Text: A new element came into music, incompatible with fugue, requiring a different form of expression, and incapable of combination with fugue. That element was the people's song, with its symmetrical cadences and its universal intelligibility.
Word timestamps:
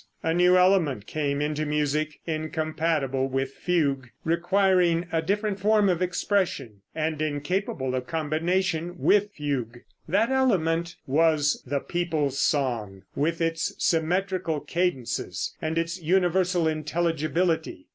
A 0.23 0.33
new 0.33 0.57
element 0.57 1.05
came 1.05 1.41
into 1.43 1.63
music, 1.63 2.21
incompatible 2.25 3.27
with 3.27 3.51
fugue, 3.53 4.09
requiring 4.23 5.05
a 5.11 5.21
different 5.21 5.59
form 5.59 5.89
of 5.89 6.01
expression, 6.01 6.81
and 6.95 7.21
incapable 7.21 7.93
of 7.93 8.07
combination 8.07 8.97
with 8.97 9.29
fugue. 9.33 9.83
That 10.07 10.31
element 10.31 10.95
was 11.05 11.61
the 11.67 11.81
people's 11.81 12.39
song, 12.39 13.03
with 13.13 13.41
its 13.41 13.75
symmetrical 13.77 14.61
cadences 14.61 15.55
and 15.61 15.77
its 15.77 16.01
universal 16.01 16.67
intelligibility. 16.67 17.85